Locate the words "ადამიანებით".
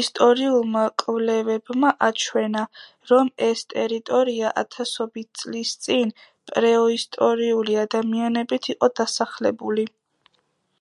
7.86-8.72